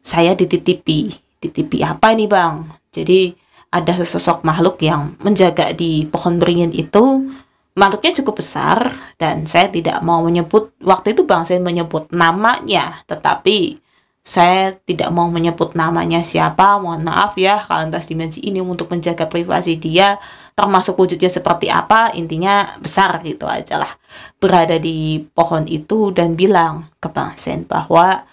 saya 0.00 0.36
dititipi. 0.36 1.10
Dititipi 1.40 1.82
apa 1.84 2.12
ini 2.12 2.28
Bang? 2.28 2.68
Jadi 2.92 3.32
ada 3.72 3.92
sesosok 3.92 4.46
makhluk 4.46 4.80
yang 4.80 5.18
menjaga 5.20 5.74
di 5.74 6.06
pohon 6.08 6.38
beringin 6.40 6.72
itu. 6.72 7.28
Makhluknya 7.76 8.24
cukup 8.24 8.40
besar 8.40 8.88
dan 9.20 9.44
saya 9.44 9.68
tidak 9.68 10.00
mau 10.00 10.24
menyebut 10.24 10.72
waktu 10.80 11.12
itu 11.12 11.28
Bang 11.28 11.44
Zen 11.44 11.60
menyebut 11.60 12.08
namanya 12.08 13.04
tetapi 13.04 13.84
saya 14.24 14.72
tidak 14.88 15.12
mau 15.12 15.28
menyebut 15.28 15.76
namanya 15.76 16.24
siapa. 16.24 16.80
Mohon 16.80 17.12
maaf 17.12 17.36
ya 17.36 17.60
kalau 17.68 17.84
lintas 17.84 18.08
dimensi 18.08 18.40
ini 18.40 18.64
untuk 18.64 18.88
menjaga 18.88 19.28
privasi 19.28 19.76
dia 19.76 20.16
termasuk 20.56 20.96
wujudnya 20.96 21.28
seperti 21.28 21.68
apa 21.68 22.16
intinya 22.16 22.80
besar 22.80 23.20
gitu 23.22 23.44
aja 23.44 23.76
lah. 23.76 23.92
Berada 24.40 24.80
di 24.80 25.20
pohon 25.20 25.68
itu 25.68 26.10
dan 26.10 26.34
bilang 26.34 26.88
ke 26.98 27.12
Bang 27.12 27.36
Sen 27.36 27.68
bahwa 27.68 28.24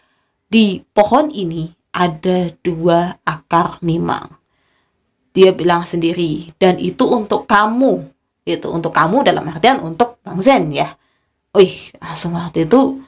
di 0.48 0.82
pohon 0.96 1.28
ini 1.30 1.76
ada 1.92 2.50
dua 2.64 3.20
akar 3.28 3.84
mimang 3.84 4.42
dia 5.34 5.50
bilang 5.50 5.82
sendiri 5.84 6.54
dan 6.62 6.78
itu 6.78 7.04
untuk 7.10 7.50
kamu. 7.50 8.06
Itu 8.46 8.70
untuk 8.70 8.94
kamu 8.94 9.26
dalam 9.26 9.50
artian 9.50 9.82
untuk 9.82 10.22
Bang 10.22 10.40
Zen 10.40 10.70
ya. 10.70 10.94
Wih 11.58 11.94
langsung 11.98 12.38
waktu 12.38 12.70
itu 12.70 13.02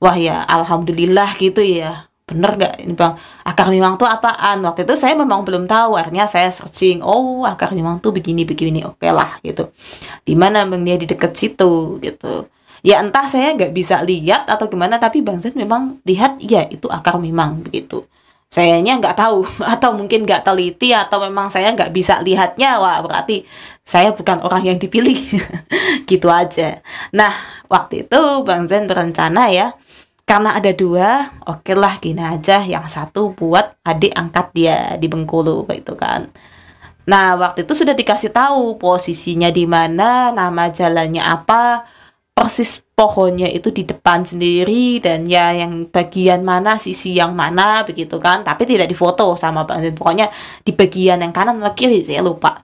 wah 0.00 0.16
ya 0.16 0.44
alhamdulillah 0.44 1.36
gitu 1.36 1.60
ya 1.60 2.08
bener 2.30 2.54
gak 2.54 2.74
ini 2.78 2.94
bang 2.94 3.18
akar 3.42 3.66
mimang 3.74 3.98
tuh 3.98 4.06
apaan? 4.06 4.62
Waktu 4.62 4.86
itu 4.86 4.94
saya 4.94 5.18
memang 5.18 5.42
belum 5.42 5.66
tahu 5.66 5.98
akhirnya 5.98 6.30
saya 6.30 6.48
searching 6.54 7.02
oh 7.02 7.42
akar 7.42 7.74
mimang 7.74 7.98
tuh 7.98 8.14
begini 8.14 8.46
begini 8.46 8.86
oke 8.86 9.02
okay 9.02 9.10
lah 9.10 9.42
gitu. 9.42 9.74
Di 10.22 10.38
mana 10.38 10.62
bang 10.70 10.86
dia 10.86 10.96
di 10.96 11.10
deket 11.10 11.34
situ 11.34 11.98
gitu. 11.98 12.46
Ya 12.80 13.02
entah 13.02 13.28
saya 13.28 13.52
nggak 13.58 13.74
bisa 13.76 14.00
lihat 14.06 14.48
atau 14.48 14.70
gimana 14.70 14.96
tapi 14.96 15.20
bang 15.20 15.36
Zed 15.42 15.58
memang 15.58 16.00
lihat 16.08 16.40
ya 16.40 16.64
itu 16.70 16.86
akar 16.86 17.18
mimang 17.18 17.60
begitu. 17.66 18.06
Sayanya 18.50 18.98
nggak 19.02 19.18
tahu 19.18 19.42
atau 19.74 19.90
mungkin 19.98 20.22
nggak 20.22 20.46
teliti 20.46 20.94
atau 20.94 21.20
memang 21.26 21.50
saya 21.50 21.74
nggak 21.74 21.90
bisa 21.90 22.22
lihatnya 22.22 22.78
wah 22.78 23.02
berarti 23.02 23.44
saya 23.82 24.14
bukan 24.14 24.40
orang 24.46 24.62
yang 24.70 24.78
dipilih. 24.78 25.18
Gitu 26.10 26.30
aja. 26.30 26.80
Nah 27.10 27.34
waktu 27.66 28.06
itu 28.08 28.20
bang 28.46 28.64
Zen 28.70 28.86
berencana 28.86 29.50
ya 29.50 29.74
karena 30.30 30.54
ada 30.54 30.70
dua, 30.70 31.26
oke 31.42 31.66
okay 31.66 31.74
lah 31.74 31.98
gini 31.98 32.22
aja. 32.22 32.62
Yang 32.62 32.86
satu 32.94 33.34
buat 33.34 33.74
adik 33.82 34.14
angkat 34.14 34.46
dia 34.54 34.94
di 34.94 35.10
Bengkulu 35.10 35.66
gitu 35.74 35.98
kan. 35.98 36.30
Nah, 37.10 37.34
waktu 37.34 37.66
itu 37.66 37.74
sudah 37.74 37.98
dikasih 37.98 38.30
tahu 38.30 38.78
posisinya 38.78 39.50
di 39.50 39.66
mana, 39.66 40.30
nama 40.30 40.70
jalannya 40.70 41.18
apa, 41.18 41.82
persis 42.30 42.78
pohonnya 42.94 43.50
itu 43.50 43.74
di 43.74 43.82
depan 43.82 44.22
sendiri 44.22 45.02
dan 45.02 45.26
ya 45.26 45.50
yang 45.50 45.90
bagian 45.90 46.46
mana 46.46 46.78
sisi 46.78 47.18
yang 47.18 47.34
mana 47.34 47.82
begitu 47.82 48.22
kan. 48.22 48.46
Tapi 48.46 48.62
tidak 48.70 48.86
difoto 48.86 49.34
sama 49.34 49.66
pokoknya 49.66 50.30
di 50.62 50.70
bagian 50.70 51.18
yang 51.26 51.34
kanan 51.34 51.58
atau 51.58 51.74
kiri 51.74 52.06
saya 52.06 52.22
lupa. 52.22 52.62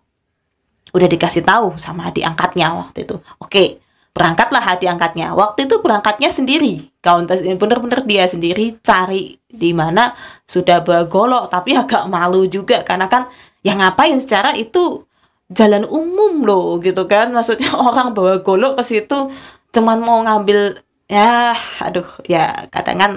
Udah 0.94 1.08
dikasih 1.10 1.42
tahu 1.42 1.74
sama 1.82 2.14
adik 2.14 2.22
angkatnya 2.22 2.78
waktu 2.78 3.02
itu. 3.02 3.18
Oke 3.42 3.85
berangkatlah 4.16 4.64
hati 4.64 4.88
angkatnya. 4.88 5.36
Waktu 5.36 5.68
itu 5.68 5.84
berangkatnya 5.84 6.32
sendiri. 6.32 6.88
Countess 7.04 7.44
ini 7.44 7.60
bener-bener 7.60 8.00
dia 8.08 8.24
sendiri 8.24 8.80
cari 8.80 9.36
di 9.44 9.76
mana 9.76 10.16
sudah 10.48 10.80
bawa 10.80 11.04
golok, 11.04 11.52
tapi 11.52 11.76
agak 11.80 12.08
malu 12.08 12.48
juga 12.48 12.80
karena 12.80 13.12
kan 13.12 13.28
yang 13.60 13.76
ngapain 13.84 14.16
secara 14.16 14.56
itu 14.56 15.04
jalan 15.52 15.84
umum 15.84 16.48
loh 16.48 16.80
gitu 16.80 17.04
kan. 17.04 17.28
Maksudnya 17.36 17.76
orang 17.92 18.16
bawa 18.16 18.40
golok 18.40 18.80
ke 18.80 18.96
situ 18.96 19.28
cuman 19.76 20.00
mau 20.00 20.24
ngambil 20.24 20.80
ya 21.04 21.52
aduh 21.84 22.08
ya 22.24 22.66
kadang 22.72 22.96
kan 22.96 23.12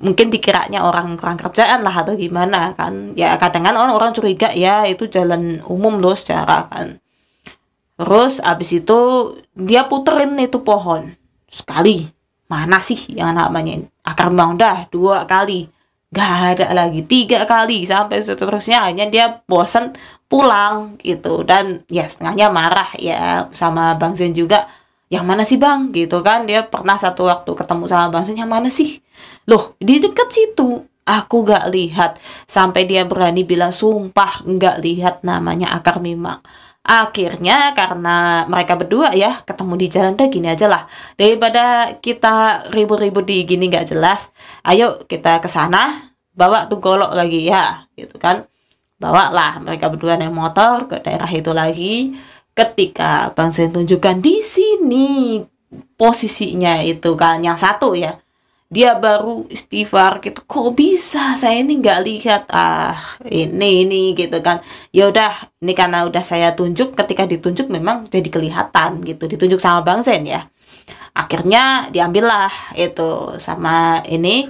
mungkin 0.00 0.32
dikiranya 0.32 0.84
orang 0.84 1.16
kurang 1.16 1.36
kerjaan 1.40 1.80
lah 1.80 1.92
atau 1.92 2.16
gimana 2.16 2.76
kan 2.76 3.12
ya 3.16 3.36
kadang 3.36 3.64
kan 3.64 3.76
orang-orang 3.76 4.12
curiga 4.16 4.52
ya 4.52 4.84
itu 4.84 5.08
jalan 5.08 5.60
umum 5.68 6.00
loh 6.00 6.16
secara 6.16 6.68
kan 6.68 7.00
Terus 8.00 8.40
abis 8.40 8.80
itu 8.80 8.98
dia 9.52 9.84
puterin 9.84 10.32
itu 10.40 10.64
pohon. 10.64 11.12
Sekali. 11.44 12.08
Mana 12.48 12.80
sih 12.80 12.96
yang 13.12 13.36
namanya 13.36 13.84
akar 14.00 14.32
memang 14.32 14.56
dah 14.56 14.88
dua 14.88 15.28
kali. 15.28 15.68
Gak 16.08 16.56
ada 16.56 16.66
lagi. 16.72 17.04
Tiga 17.04 17.44
kali 17.44 17.84
sampai 17.84 18.24
seterusnya. 18.24 18.88
Hanya 18.88 19.04
dia 19.12 19.44
bosan 19.44 19.92
pulang 20.32 20.96
gitu. 21.04 21.44
Dan 21.44 21.84
ya 21.92 22.08
setengahnya 22.08 22.48
marah 22.48 22.88
ya 22.96 23.52
sama 23.52 23.92
Bang 24.00 24.16
Zen 24.16 24.32
juga. 24.32 24.64
Yang 25.12 25.24
mana 25.28 25.42
sih 25.44 25.60
bang? 25.60 25.92
Gitu 25.92 26.24
kan. 26.24 26.48
Dia 26.48 26.64
pernah 26.64 26.96
satu 26.96 27.28
waktu 27.28 27.52
ketemu 27.52 27.84
sama 27.84 28.08
bang 28.08 28.24
Zen. 28.24 28.40
Yang 28.40 28.50
mana 28.50 28.68
sih? 28.72 28.96
Loh 29.44 29.76
di 29.76 30.00
dekat 30.00 30.32
situ. 30.32 30.88
Aku 31.04 31.44
gak 31.44 31.68
lihat. 31.68 32.16
Sampai 32.48 32.88
dia 32.88 33.04
berani 33.04 33.44
bilang 33.44 33.76
sumpah 33.76 34.40
gak 34.48 34.80
lihat 34.80 35.20
namanya 35.20 35.76
akar 35.76 36.00
mimang 36.00 36.40
akhirnya 36.80 37.76
karena 37.76 38.48
mereka 38.48 38.74
berdua 38.74 39.12
ya 39.12 39.44
ketemu 39.44 39.74
di 39.76 39.86
jalan 39.92 40.12
deh 40.16 40.28
gini 40.32 40.48
aja 40.48 40.66
lah. 40.66 40.82
Daripada 41.14 41.96
kita 42.00 42.66
ribut-ribut 42.72 43.24
di 43.28 43.44
gini 43.44 43.68
nggak 43.68 43.92
jelas 43.94 44.32
ayo 44.64 45.04
kita 45.04 45.38
ke 45.44 45.48
sana 45.48 46.12
bawa 46.32 46.66
tuh 46.66 46.80
golok 46.80 47.12
lagi 47.12 47.46
ya 47.46 47.86
gitu 47.94 48.16
kan. 48.16 48.48
Bawa 49.00 49.32
lah 49.32 49.60
mereka 49.64 49.88
berdua 49.88 50.20
naik 50.20 50.32
motor 50.32 50.88
ke 50.88 51.00
daerah 51.00 51.30
itu 51.32 51.52
lagi. 51.52 52.16
Ketika 52.52 53.32
bang 53.32 53.54
Sen 53.54 53.72
tunjukkan 53.72 54.20
di 54.20 54.42
sini 54.42 55.40
posisinya 55.94 56.82
itu 56.82 57.14
kan 57.14 57.40
yang 57.40 57.54
satu 57.56 57.94
ya 57.94 58.18
dia 58.70 58.94
baru 58.94 59.50
istighfar 59.50 60.22
gitu. 60.22 60.46
Kok 60.46 60.78
bisa? 60.78 61.34
Saya 61.34 61.58
ini 61.58 61.82
nggak 61.82 62.00
lihat. 62.06 62.42
Ah 62.54 62.94
ini 63.26 63.82
ini 63.82 64.14
gitu 64.14 64.38
kan. 64.40 64.62
Ya 64.94 65.10
udah 65.10 65.34
ini 65.58 65.74
karena 65.74 66.06
udah 66.06 66.22
saya 66.22 66.54
tunjuk 66.54 66.94
ketika 66.94 67.26
ditunjuk 67.26 67.66
memang 67.66 68.06
jadi 68.06 68.30
kelihatan 68.30 69.02
gitu. 69.02 69.26
Ditunjuk 69.26 69.58
sama 69.58 69.82
bang 69.82 70.00
Zen 70.06 70.22
ya. 70.22 70.46
Akhirnya 71.18 71.90
diambillah 71.90 72.78
itu 72.78 73.34
sama 73.42 74.06
ini 74.06 74.46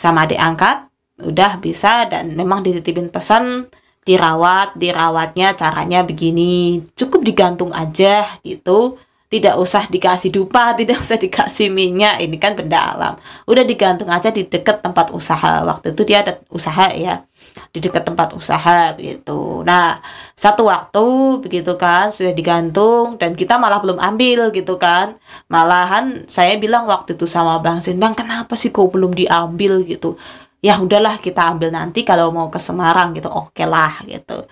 sama 0.00 0.24
adik 0.24 0.40
angkat. 0.40 0.88
Udah 1.20 1.60
bisa 1.60 2.08
dan 2.08 2.32
memang 2.32 2.64
dititipin 2.64 3.12
pesan 3.12 3.68
dirawat 4.08 4.72
dirawatnya 4.80 5.52
caranya 5.52 6.00
begini. 6.00 6.80
Cukup 6.96 7.20
digantung 7.28 7.76
aja 7.76 8.24
gitu 8.40 8.96
tidak 9.28 9.60
usah 9.60 9.84
dikasih 9.92 10.32
dupa, 10.32 10.72
tidak 10.80 11.04
usah 11.04 11.20
dikasih 11.20 11.68
minyak, 11.68 12.20
ini 12.24 12.36
kan 12.40 12.56
benda 12.56 12.80
alam. 12.96 13.14
Udah 13.44 13.62
digantung 13.62 14.08
aja 14.08 14.32
di 14.32 14.48
dekat 14.48 14.80
tempat 14.80 15.12
usaha. 15.12 15.64
Waktu 15.68 15.92
itu 15.92 16.02
dia 16.08 16.24
ada 16.24 16.40
usaha 16.48 16.88
ya, 16.96 17.28
di 17.72 17.78
dekat 17.84 18.08
tempat 18.08 18.32
usaha 18.32 18.96
gitu. 18.96 19.62
Nah, 19.68 20.00
satu 20.32 20.72
waktu 20.72 21.04
begitu 21.44 21.76
kan 21.76 22.08
sudah 22.08 22.32
digantung 22.32 23.20
dan 23.20 23.36
kita 23.36 23.60
malah 23.60 23.78
belum 23.84 24.00
ambil 24.00 24.48
gitu 24.50 24.80
kan. 24.80 25.20
Malahan 25.52 26.24
saya 26.24 26.56
bilang 26.56 26.88
waktu 26.88 27.14
itu 27.14 27.28
sama 27.28 27.60
Bang 27.60 27.84
Sin, 27.84 28.00
Bang 28.00 28.16
kenapa 28.16 28.56
sih 28.56 28.72
kok 28.72 28.88
belum 28.88 29.12
diambil 29.12 29.84
gitu? 29.84 30.16
Ya 30.58 30.74
udahlah 30.80 31.22
kita 31.22 31.54
ambil 31.54 31.70
nanti 31.70 32.02
kalau 32.02 32.34
mau 32.34 32.48
ke 32.50 32.58
Semarang 32.58 33.14
gitu. 33.14 33.28
Oke 33.30 33.62
lah 33.68 34.02
gitu. 34.08 34.48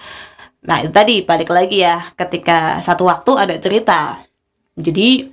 Nah, 0.67 0.83
itu 0.83 0.91
tadi 0.91 1.23
balik 1.23 1.51
lagi 1.51 1.83
ya 1.87 2.11
ketika 2.19 2.83
satu 2.83 3.07
waktu 3.07 3.31
ada 3.39 3.55
cerita 3.63 4.26
jadi 4.77 5.33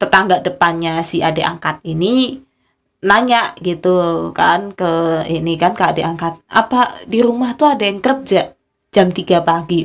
tetangga 0.00 0.40
depannya 0.40 1.02
si 1.02 1.20
adik 1.20 1.44
angkat 1.44 1.82
ini 1.84 2.40
nanya 3.02 3.52
gitu 3.60 4.30
kan 4.32 4.72
ke 4.72 5.22
ini 5.28 5.58
kan 5.60 5.76
ke 5.76 5.84
adik 5.84 6.06
angkat 6.06 6.34
apa 6.48 7.04
di 7.04 7.20
rumah 7.20 7.54
tuh 7.54 7.74
ada 7.76 7.84
yang 7.84 8.00
kerja 8.00 8.56
jam 8.94 9.12
3 9.12 9.44
pagi? 9.44 9.84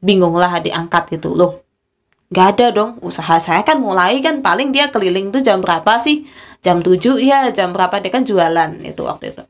Bingunglah 0.00 0.60
adik 0.60 0.74
angkat 0.74 1.16
itu 1.16 1.32
loh 1.32 1.70
nggak 2.30 2.46
ada 2.56 2.66
dong 2.70 2.90
usaha 3.02 3.42
saya 3.42 3.66
kan 3.66 3.82
mulai 3.82 4.22
kan 4.22 4.38
paling 4.38 4.70
dia 4.70 4.86
keliling 4.94 5.34
tuh 5.34 5.42
jam 5.42 5.58
berapa 5.58 5.98
sih? 5.98 6.30
Jam 6.62 6.78
7 6.78 7.18
ya 7.18 7.50
jam 7.50 7.74
berapa? 7.74 7.98
Dia 7.98 8.10
kan 8.14 8.22
jualan 8.22 8.70
itu 8.86 9.02
waktu 9.02 9.34
itu. 9.34 9.42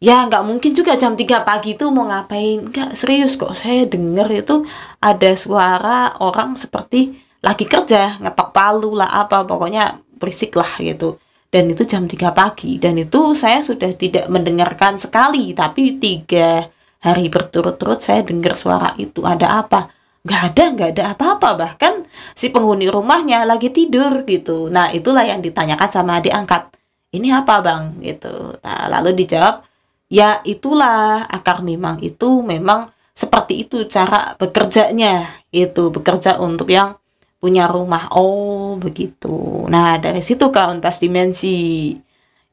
Ya 0.00 0.22
nggak 0.24 0.46
mungkin 0.46 0.70
juga 0.70 0.94
jam 0.94 1.18
3 1.18 1.42
pagi 1.42 1.74
itu 1.74 1.90
mau 1.90 2.06
ngapain? 2.06 2.70
Nggak 2.70 2.94
serius 2.94 3.34
kok 3.34 3.58
saya 3.58 3.82
denger 3.90 4.46
itu 4.46 4.62
ada 5.02 5.30
suara 5.34 6.14
orang 6.22 6.54
seperti 6.54 7.18
lagi 7.40 7.64
kerja 7.64 8.20
ngetok 8.20 8.50
palu 8.52 8.96
lah 8.96 9.24
apa 9.24 9.48
pokoknya 9.48 10.00
berisik 10.20 10.56
lah 10.56 10.68
gitu. 10.80 11.16
Dan 11.50 11.66
itu 11.66 11.82
jam 11.82 12.06
3 12.06 12.30
pagi 12.30 12.78
dan 12.78 12.94
itu 12.94 13.34
saya 13.34 13.58
sudah 13.58 13.90
tidak 13.98 14.30
mendengarkan 14.30 15.02
sekali 15.02 15.50
tapi 15.50 15.98
tiga 15.98 16.70
hari 17.02 17.26
berturut-turut 17.26 17.98
saya 17.98 18.22
dengar 18.22 18.54
suara 18.54 18.94
itu 19.00 19.24
ada 19.26 19.58
apa? 19.58 19.90
Nggak 20.20 20.42
ada 20.52 20.64
nggak 20.76 20.90
ada 20.94 21.04
apa-apa 21.16 21.48
bahkan 21.56 22.06
si 22.36 22.52
penghuni 22.52 22.86
rumahnya 22.86 23.42
lagi 23.48 23.72
tidur 23.72 24.22
gitu. 24.28 24.70
Nah 24.70 24.92
itulah 24.94 25.24
yang 25.26 25.40
ditanyakan 25.42 25.90
sama 25.90 26.20
adik 26.20 26.36
angkat. 26.36 26.70
Ini 27.10 27.42
apa 27.42 27.58
bang? 27.64 27.98
gitu. 27.98 28.60
Nah 28.62 28.86
lalu 28.86 29.16
dijawab 29.24 29.66
ya 30.12 30.38
itulah 30.46 31.24
akar 31.26 31.64
memang 31.66 31.98
itu 32.04 32.44
memang 32.46 32.92
seperti 33.16 33.66
itu 33.66 33.88
cara 33.90 34.38
bekerjanya 34.38 35.26
itu 35.50 35.90
bekerja 35.90 36.38
untuk 36.38 36.70
yang 36.70 36.99
punya 37.40 37.66
rumah. 37.66 38.12
Oh, 38.12 38.76
begitu. 38.76 39.66
Nah, 39.66 39.96
dari 39.96 40.20
situ 40.20 40.52
kauntas 40.52 41.00
dimensi 41.00 41.96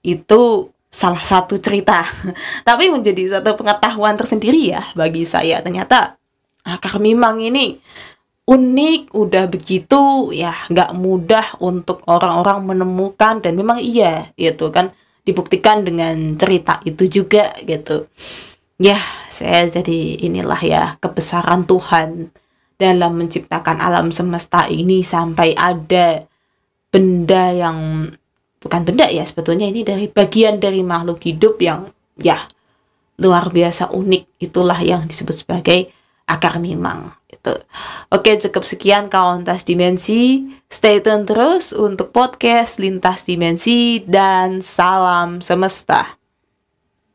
itu 0.01 0.41
salah 0.87 1.21
satu 1.21 1.59
cerita. 1.59 2.07
Tapi 2.67 2.89
menjadi 2.89 3.37
satu 3.37 3.59
pengetahuan 3.59 4.15
tersendiri 4.15 4.71
ya 4.71 4.81
bagi 4.95 5.27
saya. 5.27 5.59
Ternyata 5.59 6.15
akar 6.63 6.97
mimang 7.03 7.43
ini 7.43 7.77
unik, 8.47 9.11
udah 9.11 9.45
begitu 9.51 10.31
ya 10.31 10.55
nggak 10.71 10.95
mudah 10.95 11.59
untuk 11.59 11.99
orang-orang 12.07 12.63
menemukan 12.63 13.43
dan 13.43 13.59
memang 13.59 13.83
iya 13.83 14.31
itu 14.39 14.71
kan 14.71 14.95
dibuktikan 15.27 15.83
dengan 15.83 16.39
cerita 16.39 16.79
itu 16.87 17.03
juga 17.11 17.51
gitu. 17.67 18.07
Ya, 18.79 18.95
saya 19.27 19.67
jadi 19.67 20.21
inilah 20.23 20.61
ya 20.63 20.83
kebesaran 21.03 21.67
Tuhan 21.67 22.31
dalam 22.77 23.17
menciptakan 23.17 23.81
alam 23.81 24.13
semesta 24.13 24.69
ini 24.69 25.01
sampai 25.01 25.57
ada 25.57 26.23
benda 26.93 27.51
yang 27.51 28.09
bukan 28.61 28.81
benda 28.85 29.09
ya 29.09 29.25
sebetulnya 29.25 29.67
ini 29.69 29.81
dari 29.81 30.05
bagian 30.07 30.61
dari 30.61 30.85
makhluk 30.85 31.21
hidup 31.25 31.57
yang 31.61 31.89
ya 32.21 32.47
luar 33.17 33.49
biasa 33.49 33.89
unik 33.93 34.41
itulah 34.41 34.77
yang 34.81 35.09
disebut 35.09 35.45
sebagai 35.45 35.89
akar 36.29 36.61
mimang 36.61 37.17
itu. 37.31 37.53
Oke, 38.13 38.35
cukup 38.37 38.63
sekian 38.67 39.07
kawan 39.07 39.47
tas 39.47 39.63
dimensi. 39.63 40.45
Stay 40.67 40.99
tune 40.99 41.23
terus 41.23 41.71
untuk 41.71 42.11
podcast 42.11 42.77
lintas 42.77 43.23
dimensi 43.23 44.03
dan 44.03 44.59
salam 44.59 45.39
semesta. 45.39 46.16